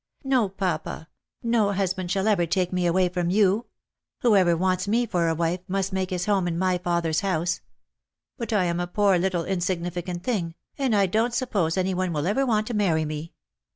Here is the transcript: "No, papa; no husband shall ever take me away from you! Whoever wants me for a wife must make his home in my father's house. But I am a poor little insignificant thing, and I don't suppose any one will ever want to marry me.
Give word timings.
"No, 0.23 0.49
papa; 0.49 1.09
no 1.43 1.73
husband 1.73 2.09
shall 2.09 2.27
ever 2.27 2.47
take 2.47 2.73
me 2.73 2.87
away 2.87 3.07
from 3.07 3.29
you! 3.29 3.67
Whoever 4.21 4.57
wants 4.57 4.87
me 4.87 5.05
for 5.05 5.27
a 5.27 5.35
wife 5.35 5.59
must 5.67 5.93
make 5.93 6.09
his 6.09 6.25
home 6.25 6.47
in 6.47 6.57
my 6.57 6.79
father's 6.79 7.19
house. 7.19 7.61
But 8.35 8.51
I 8.51 8.63
am 8.63 8.79
a 8.79 8.87
poor 8.87 9.19
little 9.19 9.45
insignificant 9.45 10.23
thing, 10.23 10.55
and 10.75 10.95
I 10.95 11.05
don't 11.05 11.35
suppose 11.35 11.77
any 11.77 11.93
one 11.93 12.13
will 12.13 12.25
ever 12.25 12.47
want 12.47 12.65
to 12.65 12.73
marry 12.73 13.05
me. 13.05 13.33